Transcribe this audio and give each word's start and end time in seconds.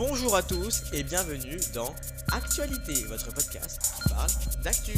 Bonjour 0.00 0.34
à 0.34 0.42
tous 0.42 0.84
et 0.94 1.02
bienvenue 1.02 1.58
dans 1.74 1.94
Actualité, 2.32 3.04
votre 3.06 3.34
podcast 3.34 3.82
qui 3.82 4.08
parle 4.08 4.30
d'actu. 4.64 4.92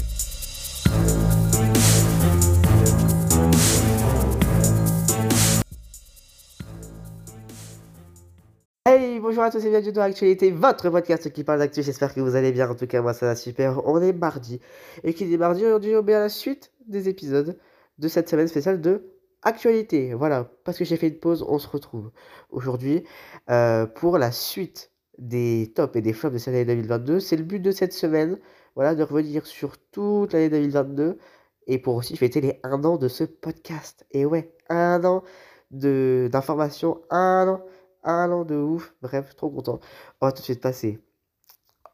Hey, 8.86 9.18
bonjour 9.18 9.42
à 9.42 9.50
tous 9.50 9.64
et 9.64 9.70
bienvenue 9.70 9.90
dans 9.90 10.02
Actualité, 10.02 10.52
votre 10.52 10.88
podcast 10.88 11.32
qui 11.32 11.42
parle 11.42 11.58
d'actu. 11.58 11.82
J'espère 11.82 12.14
que 12.14 12.20
vous 12.20 12.36
allez 12.36 12.52
bien. 12.52 12.70
En 12.70 12.76
tout 12.76 12.86
cas, 12.86 13.02
moi 13.02 13.12
ça 13.12 13.26
va 13.26 13.34
super. 13.34 13.84
On 13.84 14.00
est 14.00 14.12
mardi. 14.12 14.60
Et 15.02 15.14
qui 15.14 15.26
dit 15.26 15.36
mardi, 15.36 15.64
aujourd'hui, 15.64 15.96
on 15.96 16.06
est 16.06 16.14
à 16.14 16.20
la 16.20 16.28
suite 16.28 16.70
des 16.86 17.08
épisodes 17.08 17.58
de 17.98 18.06
cette 18.06 18.28
semaine 18.28 18.46
spéciale 18.46 18.80
de 18.80 19.12
Actualité. 19.42 20.14
Voilà, 20.14 20.48
parce 20.62 20.78
que 20.78 20.84
j'ai 20.84 20.96
fait 20.96 21.08
une 21.08 21.18
pause, 21.18 21.44
on 21.48 21.58
se 21.58 21.66
retrouve 21.66 22.12
aujourd'hui 22.50 23.02
euh, 23.50 23.86
pour 23.86 24.16
la 24.16 24.30
suite 24.30 24.91
des 25.18 25.72
tops 25.74 25.96
et 25.96 26.02
des 26.02 26.12
flops 26.12 26.34
de 26.34 26.38
cette 26.38 26.54
année 26.54 26.64
2022. 26.64 27.20
C'est 27.20 27.36
le 27.36 27.44
but 27.44 27.60
de 27.60 27.70
cette 27.70 27.92
semaine, 27.92 28.38
voilà, 28.74 28.94
de 28.94 29.02
revenir 29.02 29.46
sur 29.46 29.78
toute 29.78 30.32
l'année 30.32 30.50
2022 30.50 31.18
et 31.66 31.78
pour 31.78 31.96
aussi 31.96 32.16
fêter 32.16 32.40
les 32.40 32.60
un 32.64 32.82
an 32.84 32.96
de 32.96 33.08
ce 33.08 33.24
podcast. 33.24 34.06
Et 34.10 34.24
ouais, 34.24 34.54
un 34.68 35.04
an 35.04 35.22
d'informations, 35.70 37.00
un 37.10 37.48
an 37.48 37.64
un 38.04 38.30
an 38.32 38.44
de 38.44 38.56
ouf. 38.56 38.94
Bref, 39.02 39.34
trop 39.36 39.50
content. 39.50 39.80
On 40.20 40.26
va 40.26 40.32
tout 40.32 40.38
de 40.40 40.44
suite 40.44 40.60
passer 40.60 41.00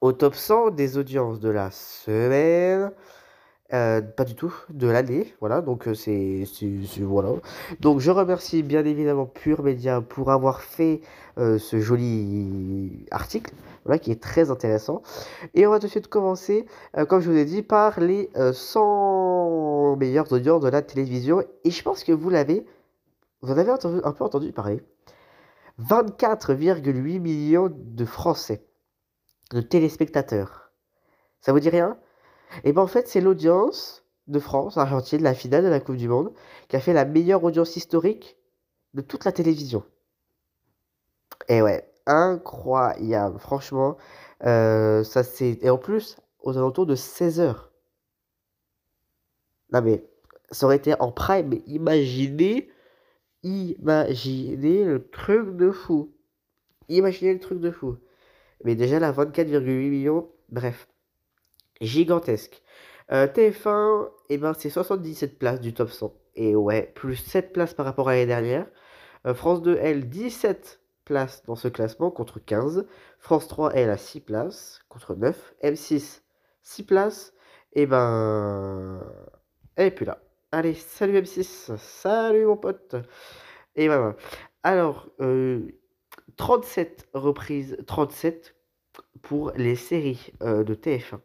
au 0.00 0.12
top 0.12 0.34
100 0.34 0.70
des 0.70 0.96
audiences 0.96 1.40
de 1.40 1.48
la 1.48 1.70
semaine. 1.70 2.92
Euh, 3.74 4.00
pas 4.00 4.24
du 4.24 4.34
tout, 4.34 4.54
de 4.70 4.86
l'année. 4.86 5.34
Voilà, 5.40 5.60
donc 5.60 5.88
euh, 5.88 5.94
c'est. 5.94 6.44
Voilà. 7.00 7.32
Donc 7.80 8.00
je 8.00 8.10
remercie 8.10 8.62
bien 8.62 8.84
évidemment 8.84 9.26
Pure 9.26 9.62
Média 9.62 10.00
pour 10.00 10.30
avoir 10.30 10.62
fait 10.62 11.02
euh, 11.36 11.58
ce 11.58 11.78
joli 11.78 13.06
article. 13.10 13.52
Voilà, 13.84 13.98
qui 13.98 14.10
est 14.10 14.22
très 14.22 14.50
intéressant. 14.50 15.02
Et 15.54 15.66
on 15.66 15.70
va 15.70 15.78
tout 15.80 15.86
de 15.86 15.90
suite 15.90 16.08
commencer, 16.08 16.66
comme 17.08 17.20
je 17.20 17.30
vous 17.30 17.36
ai 17.36 17.46
dit, 17.46 17.62
par 17.62 18.00
les 18.00 18.28
100 18.52 19.96
meilleures 19.96 20.30
audiences 20.30 20.60
de 20.62 20.68
la 20.68 20.82
télévision. 20.82 21.42
Et 21.64 21.70
je 21.70 21.82
pense 21.82 22.04
que 22.04 22.12
vous 22.12 22.28
l'avez. 22.28 22.66
Vous 23.40 23.50
en 23.50 23.56
avez 23.56 23.70
entendu, 23.70 24.00
un 24.04 24.12
peu 24.12 24.24
entendu 24.24 24.52
parler. 24.52 24.82
24,8 25.80 27.18
millions 27.18 27.72
de 27.72 28.04
Français, 28.04 28.62
de 29.52 29.62
téléspectateurs. 29.62 30.70
Ça 31.40 31.52
vous 31.52 31.60
dit 31.60 31.70
rien? 31.70 31.96
Et 32.64 32.72
bien 32.72 32.82
en 32.82 32.86
fait, 32.86 33.08
c'est 33.08 33.20
l'audience 33.20 34.04
de 34.26 34.38
France, 34.38 34.76
Argentine, 34.76 35.22
la 35.22 35.34
finale 35.34 35.64
de 35.64 35.68
la 35.68 35.80
Coupe 35.80 35.96
du 35.96 36.08
Monde, 36.08 36.32
qui 36.68 36.76
a 36.76 36.80
fait 36.80 36.92
la 36.92 37.04
meilleure 37.04 37.44
audience 37.44 37.76
historique 37.76 38.36
de 38.94 39.00
toute 39.00 39.24
la 39.24 39.32
télévision. 39.32 39.84
Et 41.48 41.62
ouais, 41.62 41.90
incroyable, 42.06 43.38
franchement. 43.38 43.96
Euh, 44.44 45.04
ça 45.04 45.22
c'est 45.24 45.58
Et 45.62 45.70
en 45.70 45.78
plus, 45.78 46.16
aux 46.40 46.56
alentours 46.56 46.86
de 46.86 46.94
16 46.94 47.40
heures. 47.40 47.72
Non 49.72 49.82
mais, 49.82 50.04
ça 50.50 50.66
aurait 50.66 50.76
été 50.76 50.94
en 51.00 51.12
prime, 51.12 51.48
mais 51.48 51.62
imaginez 51.66 52.70
Imaginez 53.42 54.84
le 54.84 55.08
truc 55.10 55.56
de 55.56 55.70
fou. 55.70 56.12
Imaginez 56.88 57.34
le 57.34 57.40
truc 57.40 57.60
de 57.60 57.70
fou. 57.70 57.96
Mais 58.64 58.74
déjà 58.74 58.98
là, 58.98 59.12
24,8 59.12 59.90
millions, 59.90 60.28
bref. 60.48 60.88
Gigantesque. 61.80 62.62
Euh, 63.10 63.26
TF1, 63.26 64.10
eh 64.28 64.38
ben, 64.38 64.52
c'est 64.54 64.70
77 64.70 65.38
places 65.38 65.60
du 65.60 65.72
top 65.72 65.90
100. 65.90 66.14
Et 66.36 66.54
ouais, 66.54 66.92
plus 66.94 67.16
7 67.16 67.52
places 67.52 67.74
par 67.74 67.86
rapport 67.86 68.08
à 68.08 68.12
l'année 68.12 68.26
dernière. 68.26 68.66
Euh, 69.26 69.34
France 69.34 69.62
2, 69.62 69.78
elle, 69.80 70.08
17 70.08 70.80
places 71.04 71.42
dans 71.46 71.56
ce 71.56 71.68
classement 71.68 72.10
contre 72.10 72.38
15. 72.38 72.86
France 73.18 73.48
3, 73.48 73.72
elle, 73.74 73.90
a 73.90 73.96
6 73.96 74.20
places 74.20 74.80
contre 74.88 75.14
9. 75.14 75.54
M6, 75.64 76.20
6 76.62 76.82
places. 76.84 77.32
Et 77.74 77.82
eh 77.82 77.86
ben, 77.86 79.00
elle 79.76 79.94
là. 80.00 80.18
Allez, 80.52 80.74
salut 80.74 81.18
M6, 81.18 81.76
salut 81.76 82.46
mon 82.46 82.56
pote. 82.56 82.96
Et 83.76 83.88
voilà. 83.88 84.16
Alors, 84.62 85.10
37 86.36 87.08
euh, 87.14 87.18
reprises, 87.18 87.76
37 87.86 88.56
pour 89.22 89.52
les 89.56 89.76
séries 89.76 90.32
de 90.40 90.74
TF1 90.74 91.20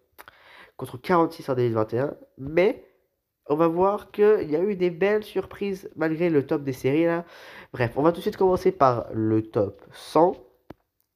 contre 0.78 0.98
46 0.98 1.50
en 1.50 1.56
2021. 1.56 2.16
Mais 2.38 2.86
on 3.48 3.56
va 3.56 3.68
voir 3.68 4.12
qu'il 4.12 4.50
y 4.50 4.56
a 4.56 4.62
eu 4.62 4.76
des 4.76 4.90
belles 4.90 5.24
surprises 5.24 5.90
malgré 5.96 6.30
le 6.30 6.46
top 6.46 6.64
des 6.64 6.74
séries 6.74 7.06
là. 7.06 7.26
Bref, 7.74 7.94
on 7.98 8.02
va 8.02 8.12
tout 8.12 8.18
de 8.18 8.22
suite 8.22 8.38
commencer 8.38 8.72
par 8.72 9.08
le 9.14 9.42
top 9.42 9.86
100. 9.92 10.36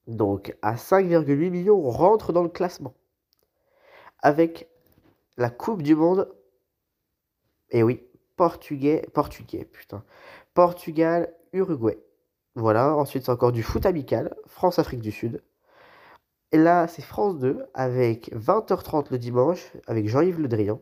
Donc 0.07 0.55
à 0.61 0.75
5,8 0.75 1.49
millions, 1.49 1.77
on 1.77 1.89
rentre 1.89 2.33
dans 2.33 2.43
le 2.43 2.49
classement. 2.49 2.93
Avec 4.21 4.69
la 5.37 5.49
Coupe 5.49 5.83
du 5.83 5.95
Monde 5.95 6.33
et 7.69 7.83
oui, 7.83 8.01
portugais, 8.35 9.05
portugais, 9.13 9.65
putain. 9.65 10.03
Portugal, 10.53 11.33
Uruguay. 11.53 11.97
Voilà, 12.55 12.95
ensuite 12.95 13.25
c'est 13.25 13.31
encore 13.31 13.51
du 13.51 13.61
foot 13.61 13.85
amical, 13.85 14.35
France-Afrique 14.47 15.01
du 15.01 15.11
Sud. 15.11 15.43
Et 16.51 16.57
là, 16.57 16.87
c'est 16.87 17.01
France 17.01 17.37
2 17.39 17.65
avec 17.73 18.31
20h30 18.33 19.11
le 19.11 19.17
dimanche 19.17 19.73
avec 19.85 20.07
Jean-Yves 20.07 20.39
Le 20.39 20.47
Drian. 20.47 20.81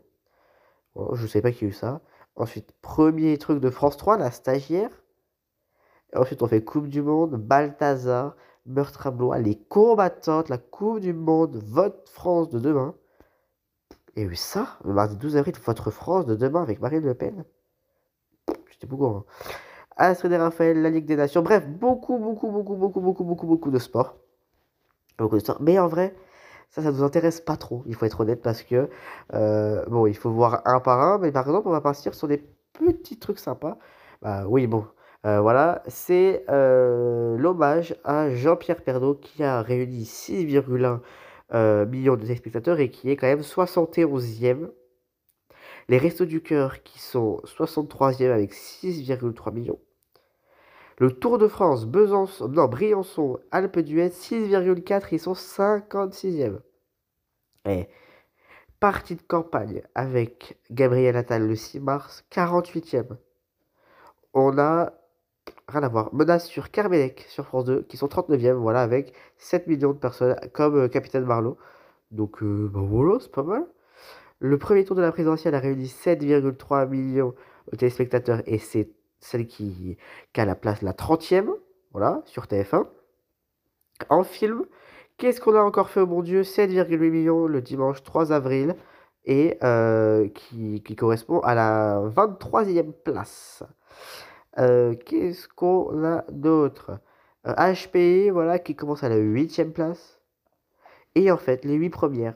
je 1.14 1.22
ne 1.22 1.28
sais 1.28 1.42
pas 1.42 1.52
qui 1.52 1.66
a 1.66 1.68
eu 1.68 1.74
ça. 1.74 2.02
Ensuite, 2.36 2.72
premier 2.81 3.38
truc 3.38 3.59
de 3.59 3.70
France 3.70 3.98
3, 3.98 4.18
la 4.18 4.30
stagiaire. 4.31 4.92
Ensuite, 6.16 6.42
on 6.44 6.48
fait 6.48 6.64
Coupe 6.64 6.88
du 6.88 7.02
Monde, 7.02 7.36
Balthazar, 7.36 8.36
Meurtre 8.66 9.08
à 9.08 9.12
Blois, 9.12 9.40
les 9.40 9.58
combattantes, 9.58 10.50
la 10.50 10.58
Coupe 10.58 11.00
du 11.00 11.14
Monde, 11.14 11.58
Vote 11.64 12.09
France 12.09 12.50
de 12.50 12.59
demain. 12.59 12.94
Et 14.16 14.28
oui, 14.28 14.38
ça, 14.38 14.78
le 14.84 14.94
mardi 14.94 15.18
12 15.18 15.38
avril, 15.38 15.56
votre 15.66 15.92
France 15.92 16.26
de 16.26 16.36
demain 16.36 16.62
avec 16.62 16.80
Marine 16.80 17.03
Le 17.03 17.16
Pen. 17.16 17.44
J'étais 18.70 18.88
beaucoup. 18.88 19.24
Astrid 19.97 20.32
et 20.32 20.38
Raphaël, 20.38 20.82
la 20.82 20.90
Ligue 20.90 21.06
des 21.06 21.16
Nations. 21.16 21.42
Bref, 21.42 21.68
beaucoup, 21.68 22.18
beaucoup, 22.18 22.52
beaucoup, 22.52 22.76
beaucoup, 22.76 23.02
beaucoup, 23.02 23.24
beaucoup, 23.24 23.47
beaucoup 23.47 23.72
de 23.72 23.80
sport. 23.80 24.18
Mais 25.59 25.80
en 25.80 25.88
vrai, 25.88 26.16
ça, 26.72 26.81
ça 26.84 26.92
nous 26.92 27.03
intéresse 27.03 27.42
pas 27.42 27.58
trop, 27.58 27.84
il 27.88 27.96
faut 27.96 28.06
être 28.06 28.20
honnête, 28.22 28.42
parce 28.42 28.64
que, 28.64 28.90
euh, 29.34 29.86
bon, 29.88 30.08
il 30.08 30.16
faut 30.16 30.31
voir 30.31 30.62
un 30.66 30.80
par 30.80 31.02
un, 31.02 31.18
mais 31.20 31.31
par 31.31 31.44
exemple, 31.48 31.68
on 31.68 31.72
va 31.72 31.81
partir 31.81 32.14
sur 32.14 32.28
des 32.28 32.44
petits 32.74 33.18
trucs 33.20 33.40
sympas. 33.40 33.78
Bah 34.22 34.46
oui, 34.48 34.68
bon, 34.68 34.86
euh, 35.26 35.42
voilà, 35.42 35.81
c'est 35.88 36.46
euh, 36.50 37.36
l'hommage 37.38 37.96
à 38.03 38.30
Jean-Pierre 38.30 38.84
Pernaut 38.84 39.16
qui 39.16 39.44
a 39.44 39.62
réuni 39.64 40.03
6,1 40.03 41.02
euh, 41.53 41.86
millions 41.88 42.16
de 42.16 42.22
téléspectateurs 42.22 42.80
et 42.80 42.92
qui 42.92 43.09
est 43.09 43.16
quand 43.16 43.28
même 43.28 43.42
71e. 43.42 44.70
Les 45.90 45.97
Restos 45.97 46.26
du 46.26 46.42
Cœur 46.42 46.84
qui 46.84 47.00
sont 47.00 47.42
63e 47.46 48.32
avec 48.32 48.53
6,3 48.53 49.52
millions. 49.53 49.80
Le 50.98 51.12
Tour 51.12 51.38
de 51.38 51.48
France, 51.48 51.86
Besançon, 51.86 52.48
Briançon, 52.48 53.40
Alpes 53.52 53.80
d'Huez, 53.80 54.10
6,4, 54.10 55.08
ils 55.12 55.20
sont 55.20 55.34
56e. 55.34 56.60
Et 57.66 57.90
partie 58.80 59.16
de 59.16 59.22
campagne 59.22 59.82
avec 59.94 60.58
Gabriel 60.72 61.18
Attal 61.18 61.48
le 61.48 61.56
6 61.56 61.82
mars, 61.82 62.24
48e. 62.32 63.18
On 64.34 64.58
a 64.58 64.94
rien 65.68 65.84
à 65.84 65.90
voir. 65.90 66.14
Menace 66.14 66.48
sur 66.48 66.72
Carmelec 66.72 67.26
sur 67.30 67.46
France 67.46 67.66
2, 67.66 67.84
qui 67.84 67.98
sont 67.98 68.08
39e, 68.08 68.54
voilà, 68.54 68.82
avec 68.82 69.14
7 69.38 69.68
millions 69.68 69.92
de 69.92 69.98
personnes, 69.98 70.36
comme 70.54 70.78
euh, 70.78 70.88
Capitaine 70.88 71.26
Marlowe. 71.26 71.58
Donc, 72.12 72.42
euh, 72.44 72.70
bah 72.74 72.82
voilà, 72.82 73.20
c'est 73.20 73.32
pas 73.32 73.44
mal. 73.44 73.66
Le 74.40 74.58
premier 74.58 74.86
tour 74.86 74.96
de 74.96 75.02
la 75.02 75.12
présidentielle 75.12 75.56
a 75.56 75.60
réuni 75.60 75.88
7,3 75.88 76.88
millions 76.88 77.34
de 77.72 77.78
téléspectateurs 77.78 78.42
et 78.46 78.60
c'est 78.60 78.90
celle 79.25 79.47
qui, 79.47 79.97
a 80.36 80.46
la 80.46 80.56
place 80.56 80.81
la 80.81 80.94
30e, 80.94 81.50
voilà, 81.91 82.22
sur 82.25 82.46
TF1. 82.46 82.88
En 84.09 84.23
film, 84.23 84.66
qu'est-ce 85.17 85.41
qu'on 85.41 85.55
a 85.55 85.61
encore 85.61 85.90
fait, 85.90 86.02
au 86.02 86.08
bon 86.08 86.22
Dieu 86.22 86.44
7,8 86.44 86.97
millions 87.09 87.47
le 87.47 87.61
dimanche 87.61 88.03
3 88.03 88.32
avril 88.32 88.76
et 89.26 89.58
euh, 89.64 90.28
qui, 90.29 90.96
correspond 90.96 91.40
à 91.40 91.55
la 91.55 92.02
23e 92.16 92.91
place. 92.91 93.64
Euh, 94.59 94.94
qu'est-ce 94.94 95.47
qu'on 95.47 96.05
a 96.05 96.23
d'autre? 96.29 97.00
HPI, 97.46 98.29
euh, 98.29 98.32
voilà, 98.32 98.59
qui 98.59 98.76
commence 98.76 99.03
à 99.03 99.09
la 99.09 99.17
8 99.17 99.73
place. 99.73 100.20
Et 101.16 101.32
en 101.32 101.38
fait, 101.38 101.66
les 101.66 101.76
8 101.76 101.90
premières, 101.90 102.35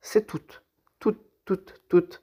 c'est 0.00 0.26
toutes, 0.26 0.62
toutes, 1.00 1.22
toutes, 1.44 1.82
toutes 1.88 2.22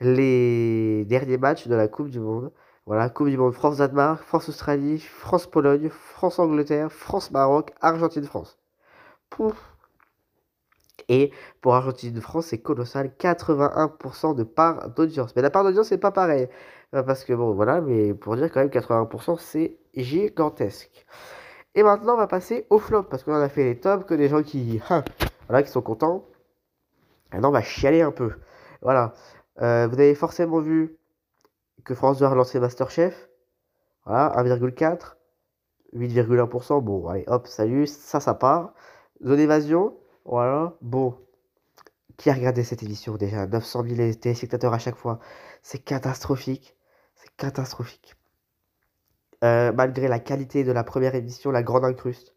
les 0.00 1.04
derniers 1.06 1.38
matchs 1.38 1.68
de 1.68 1.74
la 1.74 1.88
Coupe 1.88 2.10
du 2.10 2.20
Monde. 2.20 2.52
Voilà, 2.86 3.08
Coupe 3.10 3.28
du 3.28 3.38
Monde 3.38 3.54
France-Danemark, 3.54 4.22
France-Australie, 4.24 4.98
France-Pologne, 4.98 5.88
France-Angleterre, 5.88 6.90
France-Maroc, 6.90 7.72
Argentine-France. 7.80 8.58
Et 11.08 11.30
pour 11.60 11.74
Argentine-France, 11.74 12.46
c'est 12.46 12.58
colossal, 12.58 13.12
81% 13.18 14.34
de 14.34 14.42
part 14.42 14.90
d'audience. 14.90 15.34
Mais 15.36 15.42
la 15.42 15.50
part 15.50 15.62
d'audience, 15.62 15.88
c'est 15.88 15.98
pas 15.98 16.10
pareil. 16.10 16.48
Euh, 16.94 17.02
parce 17.02 17.24
que 17.24 17.32
bon, 17.32 17.52
voilà, 17.52 17.80
mais 17.80 18.14
pour 18.14 18.36
dire 18.36 18.50
quand 18.52 18.60
même 18.60 18.68
80%, 18.68 19.38
c'est 19.38 19.78
gigantesque. 19.94 21.06
Et 21.74 21.82
maintenant, 21.82 22.14
on 22.14 22.18
va 22.18 22.26
passer 22.26 22.66
au 22.70 22.78
flop, 22.78 23.04
parce 23.04 23.22
qu'on 23.22 23.34
en 23.34 23.40
a 23.40 23.48
fait 23.48 23.64
les 23.64 23.78
tops, 23.80 24.04
que 24.06 24.14
des 24.14 24.28
gens 24.28 24.42
qui, 24.42 24.80
hein, 24.90 25.04
voilà, 25.48 25.64
sont 25.66 25.82
contents. 25.82 26.26
Maintenant, 27.32 27.48
on 27.50 27.52
va 27.52 27.62
chialer 27.62 28.02
un 28.02 28.12
peu. 28.12 28.32
Voilà. 28.82 29.14
Euh, 29.60 29.86
vous 29.86 29.94
avez 29.94 30.14
forcément 30.14 30.60
vu 30.60 30.96
que 31.84 31.94
France 31.94 32.18
2 32.18 32.24
a 32.24 32.30
relancé 32.30 32.60
Masterchef. 32.60 33.28
Voilà, 34.04 34.32
1,4. 34.36 35.16
8,1%. 35.94 36.82
Bon, 36.82 37.06
allez, 37.08 37.24
hop, 37.26 37.46
salut, 37.46 37.86
ça, 37.86 38.20
ça 38.20 38.34
part. 38.34 38.74
Zone 39.24 39.40
évasion, 39.40 39.96
voilà, 40.24 40.74
bon. 40.80 41.16
Qui 42.16 42.30
a 42.30 42.34
regardé 42.34 42.62
cette 42.64 42.82
émission 42.82 43.16
déjà? 43.16 43.46
900 43.46 43.84
000 43.88 44.14
téléspectateurs 44.14 44.72
à 44.74 44.78
chaque 44.78 44.96
fois. 44.96 45.18
C'est 45.62 45.78
catastrophique. 45.78 46.76
C'est 47.16 47.34
catastrophique. 47.36 48.16
Euh, 49.44 49.72
malgré 49.72 50.08
la 50.08 50.20
qualité 50.20 50.62
de 50.64 50.72
la 50.72 50.84
première 50.84 51.14
émission, 51.14 51.50
La 51.50 51.62
Grande 51.62 51.84
Incruste. 51.84 52.34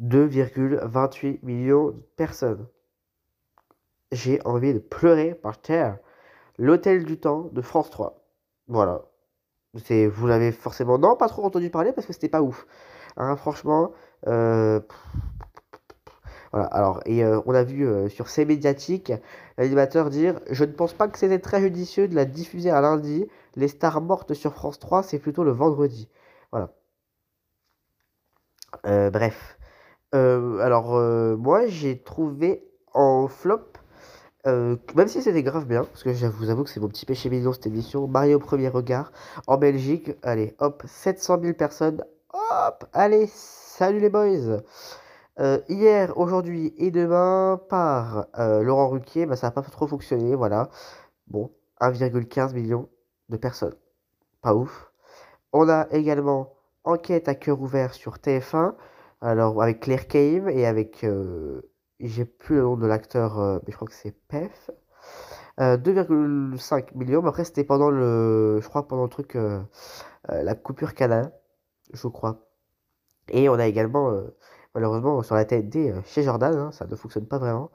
2,28 0.00 1.38
millions 1.42 1.90
de 1.90 2.00
personnes. 2.16 2.66
J'ai 4.12 4.40
envie 4.44 4.74
de 4.74 4.78
pleurer 4.78 5.34
par 5.34 5.60
terre. 5.60 5.98
L'Hôtel 6.58 7.04
du 7.04 7.18
Temps 7.18 7.50
de 7.52 7.60
France 7.60 7.90
3. 7.90 8.22
Voilà. 8.68 9.02
Vous 9.74 10.26
l'avez 10.26 10.52
forcément, 10.52 10.98
non, 10.98 11.16
pas 11.16 11.28
trop 11.28 11.44
entendu 11.44 11.70
parler 11.70 11.92
parce 11.92 12.06
que 12.06 12.12
c'était 12.12 12.28
pas 12.28 12.42
ouf. 12.42 12.66
Hein, 13.16 13.36
franchement, 13.36 13.92
euh, 14.26 14.80
voilà. 16.52 16.66
Alors, 16.68 17.00
et 17.06 17.24
euh, 17.24 17.40
on 17.46 17.54
a 17.54 17.62
vu 17.62 17.86
euh, 17.86 18.08
sur 18.08 18.28
ces 18.28 18.44
médiatiques 18.44 19.12
l'animateur 19.58 20.10
dire 20.10 20.40
Je 20.50 20.64
ne 20.64 20.72
pense 20.72 20.94
pas 20.94 21.08
que 21.08 21.18
c'était 21.18 21.38
très 21.38 21.60
judicieux 21.60 22.08
de 22.08 22.14
la 22.14 22.24
diffuser 22.24 22.70
à 22.70 22.80
lundi. 22.80 23.26
Les 23.56 23.68
stars 23.68 24.00
mortes 24.00 24.34
sur 24.34 24.52
France 24.54 24.78
3, 24.78 25.02
c'est 25.02 25.18
plutôt 25.18 25.44
le 25.44 25.52
vendredi. 25.52 26.08
Voilà. 26.52 26.72
bref. 29.10 29.58
alors, 30.12 30.94
moi, 31.38 31.66
j'ai 31.66 32.02
trouvé 32.02 32.64
en 32.94 33.28
flop 33.28 33.75
euh, 34.46 34.76
même 34.94 35.08
si 35.08 35.22
c'était 35.22 35.42
grave 35.42 35.66
bien, 35.66 35.84
parce 35.84 36.04
que 36.04 36.12
je 36.12 36.26
vous 36.26 36.50
avoue 36.50 36.64
que 36.64 36.70
c'est 36.70 36.80
mon 36.80 36.88
petit 36.88 37.04
péché 37.06 37.28
mignon 37.30 37.52
cette 37.52 37.66
émission, 37.66 38.06
Mario 38.06 38.38
Premier 38.38 38.68
Regard, 38.68 39.10
en 39.46 39.56
Belgique, 39.56 40.12
allez, 40.22 40.54
hop, 40.60 40.84
700 40.86 41.40
000 41.42 41.54
personnes, 41.54 42.04
hop, 42.32 42.84
allez, 42.92 43.26
salut 43.32 43.98
les 43.98 44.10
boys 44.10 44.62
euh, 45.40 45.60
Hier, 45.68 46.16
aujourd'hui 46.16 46.74
et 46.78 46.90
demain, 46.90 47.60
par 47.68 48.26
euh, 48.38 48.62
Laurent 48.62 48.88
Ruquier, 48.88 49.26
bah, 49.26 49.36
ça 49.36 49.48
n'a 49.48 49.50
pas 49.50 49.62
trop 49.62 49.86
fonctionné, 49.86 50.34
voilà. 50.36 50.70
Bon, 51.26 51.50
1,15 51.80 52.54
million 52.54 52.88
de 53.28 53.36
personnes, 53.36 53.74
pas 54.42 54.54
ouf. 54.54 54.92
On 55.52 55.68
a 55.68 55.88
également 55.90 56.52
Enquête 56.84 57.28
à 57.28 57.34
cœur 57.34 57.60
ouvert 57.60 57.94
sur 57.94 58.18
TF1, 58.18 58.74
alors 59.20 59.60
avec 59.60 59.80
Claire 59.80 60.06
Kame 60.06 60.48
et 60.48 60.66
avec 60.66 61.04
j'ai 62.00 62.24
plus 62.24 62.56
le 62.56 62.62
nom 62.62 62.76
de 62.76 62.86
l'acteur, 62.86 63.38
euh, 63.38 63.58
mais 63.66 63.72
je 63.72 63.76
crois 63.76 63.88
que 63.88 63.94
c'est 63.94 64.14
Pef. 64.28 64.70
2,5 65.58 66.12
euh, 66.12 66.82
millions, 66.94 67.22
mais 67.22 67.28
après 67.30 67.44
c'était 67.44 67.64
pendant 67.64 67.88
le, 67.90 68.60
je 68.60 68.68
crois 68.68 68.86
pendant 68.86 69.04
le 69.04 69.08
truc, 69.08 69.36
euh, 69.36 69.62
la 70.28 70.54
coupure 70.54 70.94
canal, 70.94 71.32
je 71.94 72.08
crois. 72.08 72.46
Et 73.30 73.48
on 73.48 73.54
a 73.54 73.66
également, 73.66 74.12
malheureusement, 74.74 75.22
sur 75.22 75.34
la 75.34 75.44
TNT, 75.44 75.94
chez 76.06 76.22
Jordan, 76.22 76.54
hein, 76.56 76.72
ça 76.72 76.86
ne 76.86 76.94
fonctionne 76.96 77.26
pas 77.26 77.38
vraiment. 77.38 77.70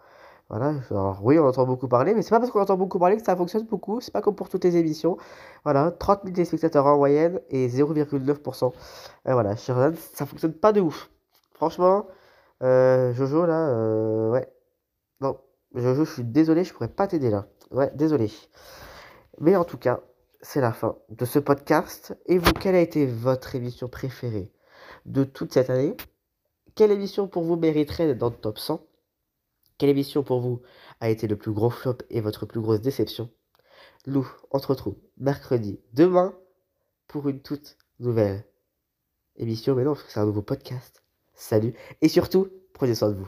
Voilà, 0.50 0.76
alors 0.92 1.20
oui, 1.24 1.40
on 1.40 1.48
entend 1.48 1.66
beaucoup 1.66 1.88
parler, 1.88 2.14
mais 2.14 2.22
c'est 2.22 2.30
pas 2.32 2.40
parce 2.40 2.52
qu'on 2.52 2.62
entend 2.62 2.78
beaucoup 2.78 3.00
parler 3.00 3.18
que 3.18 3.24
ça 3.24 3.36
fonctionne 3.36 3.66
beaucoup, 3.66 4.02
c'est 4.02 4.12
pas 4.12 4.22
comme 4.22 4.36
pour 4.36 4.50
toutes 4.50 4.64
les 4.66 4.78
émissions. 4.78 5.18
Voilà, 5.64 5.92
30 5.92 6.22
000 6.24 6.36
téléspectateurs 6.36 6.86
en 6.86 6.98
moyenne 6.98 7.42
et 7.50 7.68
0,9%. 7.70 8.74
voilà, 9.26 9.56
Jordan, 9.56 9.96
ça 10.14 10.26
fonctionne 10.26 10.54
pas 10.54 10.74
de 10.74 10.82
ouf. 10.82 11.10
Franchement, 11.54 12.06
euh, 12.62 13.14
Jojo, 13.14 13.46
là, 13.46 13.70
euh, 13.70 14.30
ouais. 14.30 14.52
Non, 15.20 15.40
Jojo, 15.74 16.06
je 16.06 16.14
suis 16.14 16.24
désolé, 16.24 16.64
je 16.64 16.74
pourrais 16.74 16.88
pas 16.88 17.08
t'aider 17.08 17.30
là. 17.30 17.48
Ouais, 17.72 17.92
désolé. 17.96 18.32
Mais 19.40 19.56
en 19.56 19.64
tout 19.64 19.78
cas, 19.78 20.02
c'est 20.42 20.62
la 20.62 20.74
fin 20.74 20.98
de 21.10 21.26
ce 21.26 21.40
podcast. 21.40 22.16
Et 22.26 22.38
vous, 22.38 22.54
quelle 22.54 22.76
a 22.76 22.82
été 22.82 23.06
votre 23.06 23.56
émission 23.56 23.88
préférée 23.88 24.52
de 25.06 25.24
toute 25.24 25.54
cette 25.54 25.70
année? 25.70 25.96
Quelle 26.76 26.92
émission 26.92 27.28
pour 27.28 27.44
vous 27.44 27.56
mériterait 27.56 28.08
d'être 28.08 28.18
dans 28.18 28.30
le 28.30 28.36
top 28.36 28.58
100 28.60 28.86
Quelle 29.78 29.90
émission 29.90 30.24
pour 30.24 30.40
vous 30.40 30.62
a 31.00 31.10
été 31.10 31.28
le 31.28 31.38
plus 31.38 31.52
gros 31.52 31.70
flop 31.70 31.98
et 32.10 32.22
votre 32.22 32.46
plus 32.46 32.62
grosse 32.62 32.82
déception? 32.82 33.30
Lou, 34.06 34.28
on 34.52 34.60
se 34.60 34.90
mercredi, 35.18 35.80
demain, 35.94 36.36
pour 37.08 37.30
une 37.30 37.42
toute 37.42 37.78
nouvelle 38.00 38.46
émission. 39.36 39.76
Mais 39.76 39.84
non, 39.84 39.96
c'est 39.96 40.20
un 40.20 40.26
nouveau 40.26 40.42
podcast. 40.42 41.04
Salut 41.42 41.74
et 42.04 42.08
surtout, 42.08 42.50
prenez 42.72 42.94
soin 42.94 43.10
de 43.10 43.16
vous. 43.16 43.28